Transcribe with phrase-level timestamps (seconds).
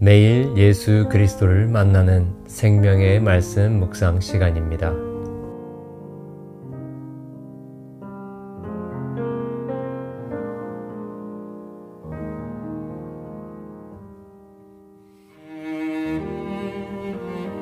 [0.00, 4.92] 매일 예수 그리스도를 만나는 생명의 말씀 묵상 시간입니다.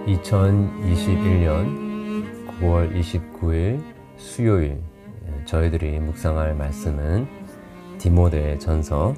[0.07, 3.81] (2021년 9월 29일)
[4.19, 4.83] 수요일
[5.47, 7.27] 저희들이 묵상할 말씀은
[7.97, 9.15] 디모데 전서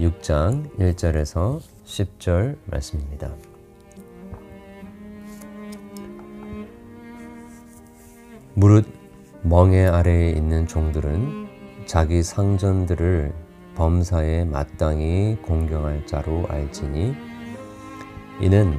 [0.00, 3.30] 6장 1절에서 10절 말씀입니다.
[8.54, 8.86] 무릇
[9.42, 11.48] 멍에 아래에 있는 종들은
[11.84, 13.32] 자기 상전들을
[13.74, 17.14] 범사에 마땅히 공경할 자로 알지니
[18.40, 18.78] 이는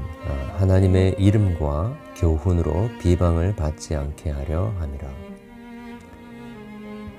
[0.57, 5.30] 하나님의 이름과 교훈으로 비방을 받지 않게 하려 함이라.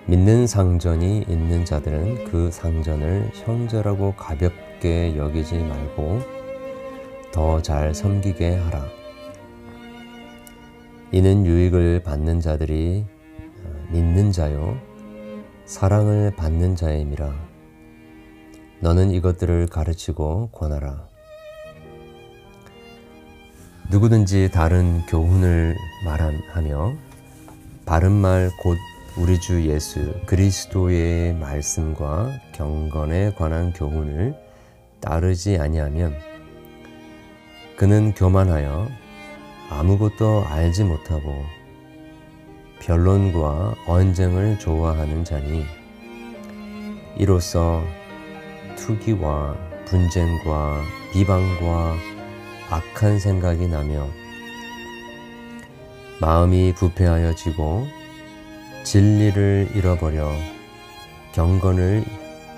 [0.06, 6.20] 믿는 상전이 있는 자들은 그 상전을 형제라고 가볍게 여기지 말고
[7.33, 8.84] 더 잘 섬기게 하라.
[11.13, 13.04] 이는 유익을 받는 자들이
[13.65, 14.76] 어, 믿는 자요,
[15.66, 17.32] 사랑을 받는 자임이라.
[18.80, 21.07] 너는 이것들을 가르치고 권하라.
[23.91, 26.93] 누구든지 다른 교훈을 말하며
[27.85, 28.76] 바른 말 곧
[29.15, 34.35] 우리 주 예수 그리스도의 말씀과 경건에 관한 교훈을
[35.01, 36.16] 따르지 아니하면
[37.77, 38.88] 그는 교만하여
[39.69, 41.45] 아무것도 알지 못하고
[42.80, 45.66] 변론과 언쟁을 좋아하는 자니
[47.19, 47.85] 이로써
[48.76, 49.54] 투기와
[49.85, 50.80] 분쟁과
[51.13, 51.97] 비방과
[52.71, 54.09] 악한 생각이 나며
[56.19, 58.01] 마음이 부패하여지고
[58.85, 60.29] 진리를 잃어버려
[61.33, 62.05] 경건을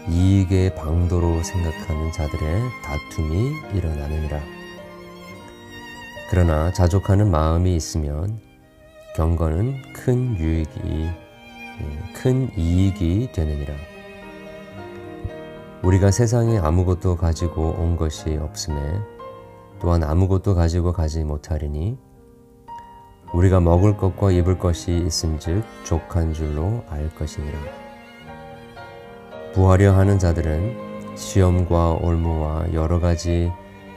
[0.09, 4.41] 이익의 방도로 생각하는 자들의 다툼이 일어나느니라.
[6.31, 8.41] 그러나 자족하는 마음이 있으면
[9.17, 11.09] 경건은 큰 유익이
[12.15, 13.75] 큰 이익이 되느니라.
[15.83, 18.81] 우리가 세상에 아무것도 가지고 온 것이 없음에
[19.81, 21.99] 또한 아무것도 가지고 가지 못하리니
[23.35, 27.59] 우리가 먹을 것과 입을 것이 있은즉 족한 줄로 알 것이니라.
[29.53, 33.51] 부하려 하는 자들은 시험과 올무와 여러 가지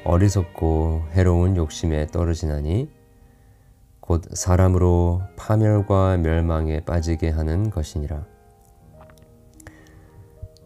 [0.04, 2.90] 어리석고 해로운 욕심에 떨어지나니
[4.00, 8.26] 곧 사람으로 파멸과 멸망에 빠지게 하는 것이니라.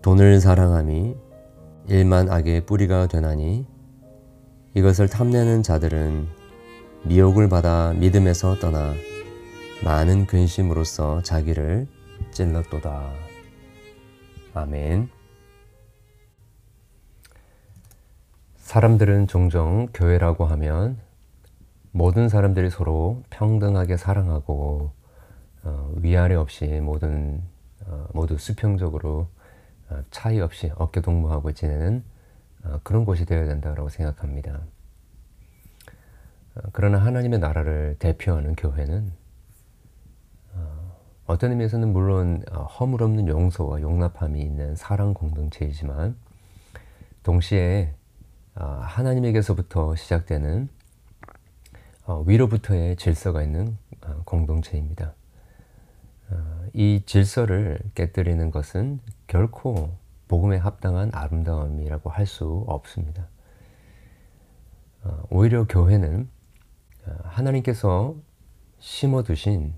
[0.01, 1.15] 돈을 사랑함이
[1.87, 3.65] 일만 악의 뿌리가 되나니
[4.75, 6.40] 이것을 탐내는 자들은
[7.03, 8.93] 미혹을 받아 믿음에서 떠나
[9.83, 11.87] 많은 근심으로써 자기를
[12.31, 13.11] 찔렀도다.
[14.53, 15.09] 아멘.
[18.57, 20.99] 사람들은 종종 교회라고 하면
[21.91, 24.91] 모든 사람들이 서로 평등하게 사랑하고
[25.63, 27.41] 어, 위아래 없이 모든
[27.87, 29.27] 어, 모두 수평적으로
[29.89, 32.03] 어, 차이 없이 어깨 동무하고 지내는
[32.63, 34.61] 어, 그런 곳이 되어야 된다고 생각합니다.
[36.55, 39.11] 어, 그러나 하나님의 나라를 대표하는 교회는
[40.53, 46.15] 어, 어떤 의미에서는 물론 어, 허물 없는 용서와 용납함이 있는 사랑 공동체이지만
[47.23, 47.93] 동시에
[48.53, 50.67] 하나님에게서부터 시작되는
[52.25, 53.77] 위로부터의 질서가 있는
[54.25, 55.13] 공동체입니다.
[56.73, 59.95] 이 질서를 깨뜨리는 것은 결코
[60.27, 63.27] 복음에 합당한 아름다움이라고 할 수 없습니다.
[65.29, 66.27] 오히려 교회는
[67.23, 68.15] 하나님께서
[68.79, 69.73] 심어두신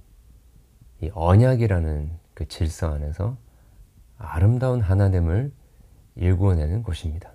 [1.02, 3.38] 이 언약이라는 그 질서 안에서
[4.18, 5.52] 아름다운 하나됨을
[6.16, 7.32] 일구어내는 곳입니다.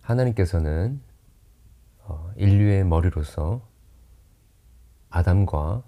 [0.00, 1.00] 하나님께서는
[2.04, 3.68] 어, 인류의 머리로서
[5.10, 5.82] 아담과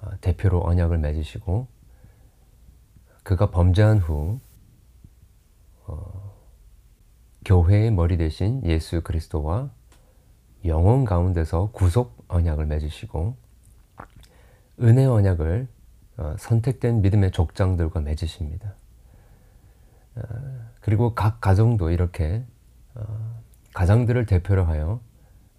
[0.00, 1.68] 어, 대표로 언약을 맺으시고
[3.22, 4.40] 그가 범죄한 후
[5.86, 6.34] 어,
[7.44, 9.70] 교회의 머리 대신 예수 그리스도와
[10.64, 13.36] 영혼 가운데서 구속 언약을 맺으시고
[14.80, 15.68] 은혜 언약을
[16.16, 18.74] 어, 선택된 믿음의 족장들과 맺으십니다.
[20.16, 20.20] 어,
[20.80, 22.44] 그리고 각 가정도 이렇게
[22.94, 23.42] 어,
[23.74, 25.00] 가장들을 대표로 하여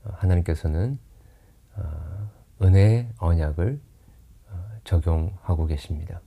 [0.03, 0.99] 하나님께서는
[2.61, 3.81] 은혜의 언약을
[4.85, 6.21] 적용하고 계십니다.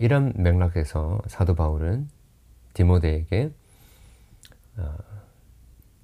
[0.00, 2.08] 이런 맥락에서 사도 바울은
[2.72, 3.52] 디모데에게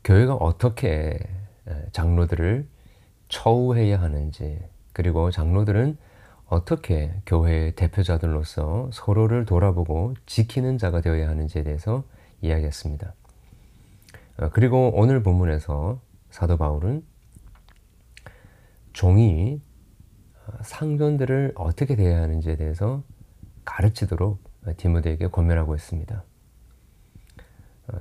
[0.05, 1.19] 교회가 어떻게
[1.93, 2.67] 장로들을
[3.29, 4.58] 처우해야 하는지
[4.93, 5.97] 그리고 장로들은
[6.47, 12.02] 어떻게 교회의 대표자들로서 서로를 돌아보고 지키는 자가 되어야 하는지에 대해서
[12.43, 13.14] 이야기했습니다.
[14.38, 16.00] 어, 그리고 오늘 본문에서
[16.31, 17.05] 사도 바울은
[18.93, 19.62] 종이
[20.62, 23.05] 상전들을 어떻게 대해야 하는지에 대해서
[23.64, 24.43] 가르치도록
[24.76, 26.25] 디모데에게 권면하고 있습니다.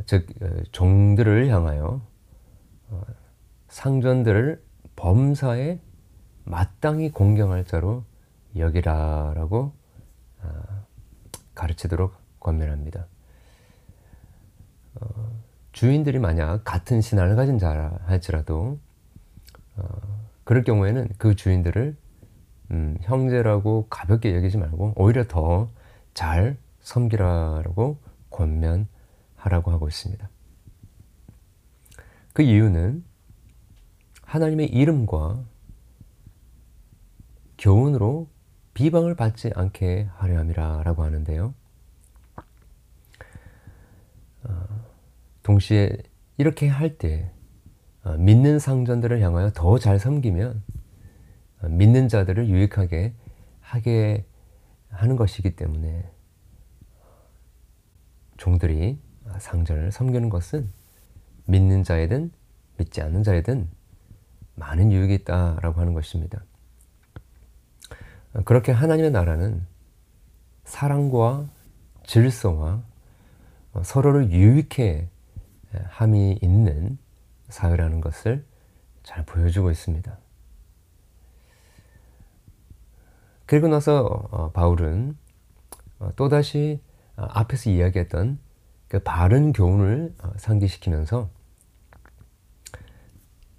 [0.06, 0.28] 즉
[0.72, 2.02] 종들을 향하여
[3.68, 4.64] 상전들을
[4.96, 5.80] 범사에
[6.44, 8.04] 마땅히 공경할 자로
[8.56, 9.74] 여기라라고
[11.54, 13.06] 가르치도록 권면합니다.
[14.96, 15.08] 어,
[15.72, 18.80] 주인들이 만약 같은 신앙을 가진 자 할지라도
[19.76, 19.84] 어,
[20.44, 21.96] 그럴 경우에는 그 주인들을
[22.72, 25.70] 음, 형제라고 가볍게 여기지 말고 오히려 더
[26.20, 27.98] 잘 섬기라고
[28.30, 28.88] 권면
[29.40, 30.30] 하라고 하고 있습니다.
[32.34, 33.04] 그 이유는
[34.24, 35.44] 하나님의 이름과
[37.58, 38.30] 교훈으로
[38.74, 41.54] 비방을 받지 않게 하려 함이라 라고 하는데요.
[44.44, 44.66] 어,
[45.44, 45.98] 동시에
[46.38, 47.32] 이렇게 할때
[48.04, 50.64] 어, 믿는 상전들을 향하여 더 잘 섬기면
[51.62, 53.14] 어, 믿는 자들을 유익하게
[53.60, 54.26] 하게
[54.90, 56.10] 하는 것이기 때문에
[58.38, 59.00] 종들이
[59.40, 60.70] 상전을 섬기는 것은
[61.46, 62.32] 믿는 자이든
[62.78, 63.70] 믿지 않는 자이든
[64.56, 66.44] 많은 유익이 있다라고 하는 것입니다.
[68.46, 69.66] 그렇게 하나님의 나라는
[70.64, 71.48] 사랑과
[72.06, 72.84] 질서와
[73.84, 75.10] 서로를 유익해
[75.88, 76.98] 함이 있는
[77.50, 78.46] 사회라는 것을
[79.04, 80.18] 잘 보여주고 있습니다.
[83.46, 85.18] 그리고 나서 어, 바울은
[85.98, 86.80] 어, 또다시
[87.16, 88.38] 어, 앞에서 이야기했던
[88.90, 91.30] 그 바른 교훈을 상기시키면서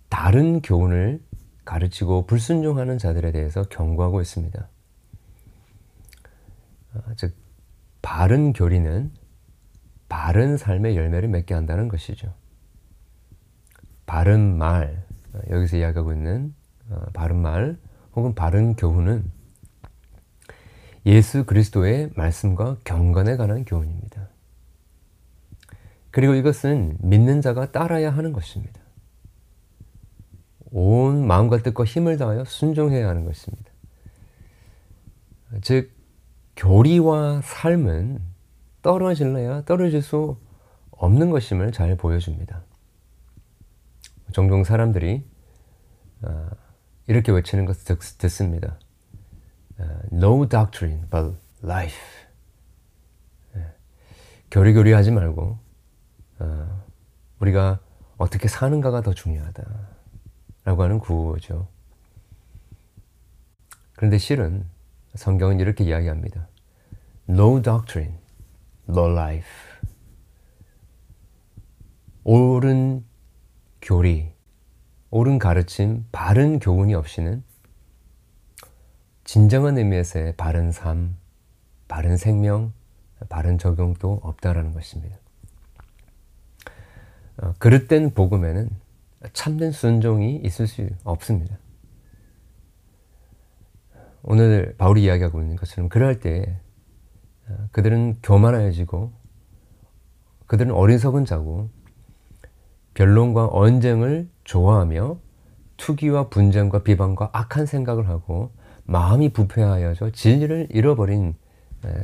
[0.09, 1.23] 다른 교훈을
[1.65, 4.69] 가르치고 불순종하는 자들에 대해서 경고하고 있습니다.
[7.17, 7.35] 즉
[8.03, 9.13] 바른 교리는
[10.09, 12.35] 바른 삶의 열매를 맺게 한다는 것이죠.
[14.07, 15.07] 바른 말,
[15.49, 16.53] 여기서 이야기하고 있는
[16.89, 17.79] 어, 바른 말
[18.17, 19.31] 혹은 바른 교훈은
[21.07, 24.00] 예수 그리스도의 말씀과 경건에 관한 교훈입니다.
[26.11, 28.81] 그리고 이것은 믿는 자가 따라야 하는 것입니다.
[30.73, 33.71] 온 마음과 뜻과 힘을 다하여 순종해야 하는 것입니다.
[35.63, 35.91] 즉,
[36.57, 38.21] 교리와 삶은
[38.83, 40.37] 떨어질래야 떨어질 수
[40.91, 42.63] 없는 것임을 잘 보여줍니다.
[44.33, 45.25] 종종 사람들이
[46.23, 46.51] 아,
[47.07, 48.79] 이렇게 외치는 것을 듣, 습니다
[49.79, 51.99] 아, No doctrine but life.
[53.57, 53.65] 예.
[54.51, 55.70] 교리교리하지 말고 아,
[57.41, 57.81] 우리가
[58.17, 59.63] 어떻게 사는가가 더 중요하다
[60.65, 61.69] 라고 하는 구호죠.
[63.95, 64.67] 그런데 실은
[65.15, 66.49] 성경은 이렇게 이야기합니다.
[67.29, 68.19] No doctrine,
[68.89, 69.49] no life.
[72.25, 73.05] 옳은
[73.83, 74.33] 교리,
[75.11, 77.43] 옳은 가르침, 바른 교훈이 없이는
[79.25, 81.17] 진정한 의미에서의 바른 삶,
[81.89, 82.73] 바른 생명,
[83.29, 85.17] 바른 적용도 없다라는 것입니다.
[87.43, 88.69] 어, 그릇된 복음에는
[89.33, 91.59] 참된 순종이 있을 수 없습니다.
[94.23, 96.61] 오늘 바울이 이야기하고 있는 것처럼 그럴 때
[97.49, 99.13] 어, 그들은 교만하여지고
[100.47, 101.71] 그들은 어리석은 자고
[102.95, 105.19] 변론과 언쟁을 좋아하며
[105.77, 108.53] 투기와 분쟁과 비방과 악한 생각을 하고
[108.85, 111.35] 마음이 부패하여져 진리를 잃어버린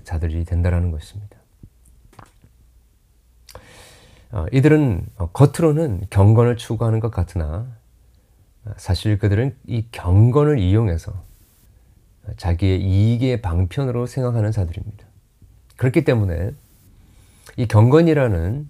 [0.05, 1.36] 자들이 된다라는 것입니다.
[4.33, 7.67] 어, 이들은 어, 겉으로는 경건을 추구하는 것 같으나
[8.65, 11.13] 어, 사실 그들은 이 경건을 이용해서
[12.37, 15.07] 자기의 이익의 방편으로 생각하는 자들입니다.
[15.77, 16.53] 그렇기 때문에
[17.57, 18.69] 이 경건이라는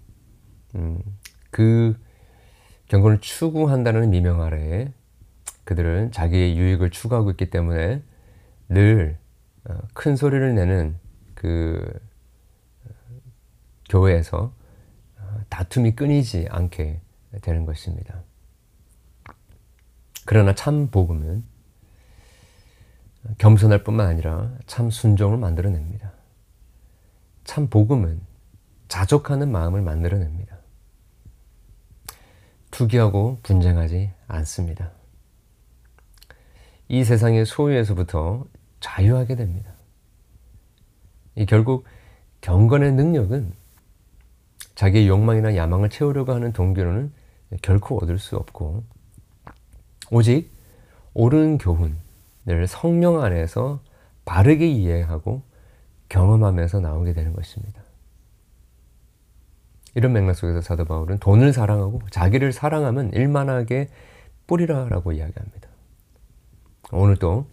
[0.75, 0.99] 음,
[1.51, 1.97] 그
[2.89, 4.93] 경건을 추구한다는 미명 아래에
[5.65, 8.03] 그들은 자기의 유익을 추구하고 있기 때문에
[8.69, 9.17] 늘큰
[9.65, 10.97] 어, 소리를 내는
[11.35, 11.83] 그
[12.85, 12.91] 어,
[13.89, 14.66] 교회에서 어,
[15.57, 17.01] 다툼이 끊이지 않게
[17.41, 18.23] 되는 것입니다.
[20.27, 21.45] 그러나 참 복음은
[23.39, 26.13] 겸손할 뿐만 아니라 참 순종을 만들어냅니다.
[27.45, 28.21] 참 복음은
[28.89, 30.59] 자족하는 마음을 만들어냅니다.
[32.71, 34.91] 투기하고 분쟁하지 않습니다.
[36.89, 38.45] 이 세상의 소유에서부터
[38.81, 39.73] 자유하게 됩니다.
[41.35, 41.87] 이 결국
[42.43, 43.55] 경건의 능력은
[44.77, 47.13] 자기의 욕망이나 야망을 채우려고 하는 동기로는
[47.63, 48.85] 결코 얻을 수 없고
[50.11, 50.53] 오직
[51.15, 53.81] 옳은 교훈을 성령 안에서
[54.25, 55.43] 바르게 이해하고
[56.09, 57.83] 경험하면서 나오게 되는 것입니다.
[59.95, 63.89] 이런 맥락 속에서 사도 바울은 돈을 사랑하고 자기를 사랑하면 일만하게
[64.47, 65.69] 뿌리라라고 이야기합니다.
[66.93, 67.47] 오늘 또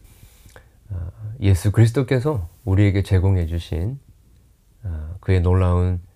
[0.90, 3.98] 어, 예수 그리스도께서 우리에게 제공해 주신
[4.84, 6.13] 어, 그의 놀라운 어,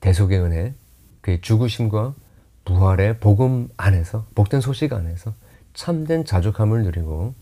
[0.00, 0.74] 대속의 은혜,
[1.20, 2.14] 그의 죽으심과
[2.64, 5.34] 부활의 복음 안에서 복된 소식 안에서
[5.74, 7.34] 참된 자족함을 누리고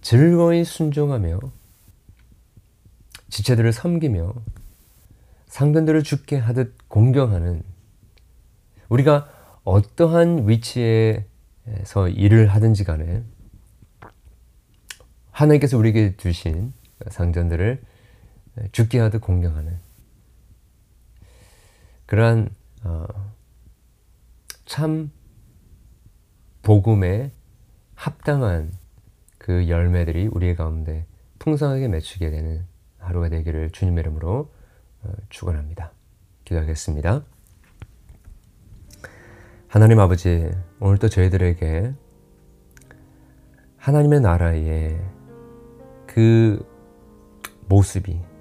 [0.00, 1.38] 즐거이 순종하며
[3.28, 4.34] 지체들을 섬기며
[5.46, 7.62] 상전들을 죽게 하듯 공경하는
[8.88, 9.28] 우리가
[9.64, 13.22] 어떠한 위치에서 일을 하든지 간에
[15.30, 16.72] 하나님께서 우리에게 주신
[17.08, 17.80] 상전들을
[18.72, 19.78] 죽게 하듯 공경하는
[22.12, 22.50] 그러한
[22.84, 23.06] 어,
[24.66, 25.10] 참
[26.60, 27.32] 복음에
[27.94, 28.70] 합당한
[29.38, 31.06] 그 열매들이 우리 가운데
[31.38, 32.66] 풍성하게 맺히게 되는
[32.98, 34.52] 하루가 되기를 주님의 이름으로
[35.04, 35.90] 어, 축원합니다.
[36.44, 37.24] 기도하겠습니다.
[39.68, 40.50] 하나님 아버지,
[40.80, 41.94] 오늘도 저희들에게
[43.78, 45.00] 하나님의 나라의
[46.06, 46.62] 그
[47.70, 48.31] 모습이 아,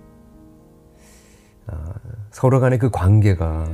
[2.31, 3.67] 서로 간의 그 관계가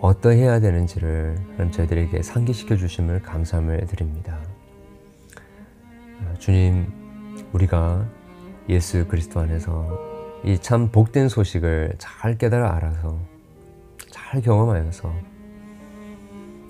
[0.00, 1.36] 어떠해야 되는지를
[1.70, 4.38] 저희들에게 상기시켜 주심을 감사함을 드립니다.
[6.20, 6.86] 아, 주님,
[7.52, 8.06] 우리가
[8.68, 10.12] 예수 그리스도 안에서
[10.44, 13.16] 이 참 복된 소식을 잘 깨달아 알아서
[14.10, 15.12] 잘 경험하여서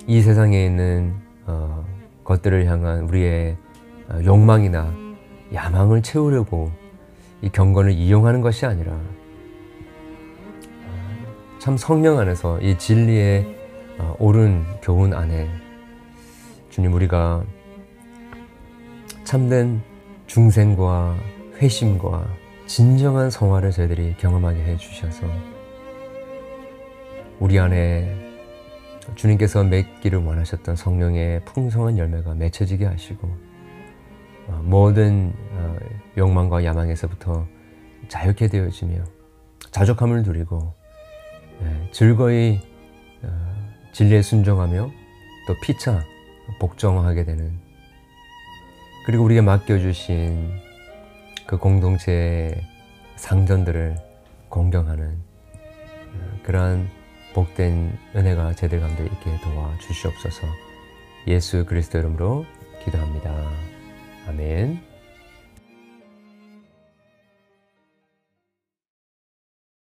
[0.06, 1.14] 이 세상에 있는
[1.46, 1.84] 어,
[2.24, 3.56] 것들을 향한 우리의
[4.10, 4.92] 어, 욕망이나
[5.54, 6.70] 야망을 채우려고
[7.40, 9.21] 이 경건을 이용하는 것이 아니라 어,
[11.62, 13.46] 참 성령 안에서 이 진리의
[14.00, 15.48] 어, 옳은 교훈 안에
[16.70, 17.44] 주님 우리가
[19.22, 19.80] 참된
[20.26, 21.16] 중생과
[21.58, 22.26] 회심과
[22.66, 25.24] 진정한 성화를 저희들이 경험하게 해 주셔서
[27.38, 28.12] 우리 안에
[29.14, 33.28] 주님께서 맺기를 원하셨던 성령의 풍성한 열매가 맺혀지게 하시고
[34.48, 35.76] 어, 모든 어,
[36.18, 37.46] 욕망과 야망에서부터
[38.08, 39.04] 자유케 되어지며
[39.70, 40.81] 자족함을 누리고 예,
[41.92, 42.60] 즐거이
[43.22, 43.28] 어,
[43.92, 44.90] 진리에 순종하며
[45.46, 46.02] 또 피차
[46.58, 47.52] 복종하게 되는
[49.04, 50.50] 그리고 우리가 맡겨주신
[51.46, 52.62] 그 공동체의
[53.16, 53.96] 상전들을
[54.48, 55.18] 공경하는
[56.14, 56.88] 어, 그러한
[57.34, 60.46] 복된 은혜가 제들 가운데 있게 도와 주시옵소서
[61.26, 62.44] 예수 그리스도 이름으로
[62.84, 63.32] 기도합니다.
[64.28, 64.91] 아멘.